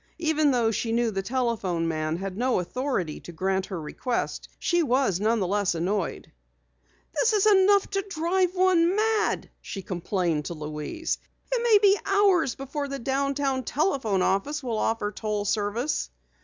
[0.17, 4.81] Even though she knew the telephone man had no authority to grant her request, she
[4.81, 6.31] was none the less annoyed.
[7.13, 11.19] "This is enough to drive one mad!" she complained to Louise.
[11.51, 16.09] "It may be hours before the downtown telephone office will offer toll service."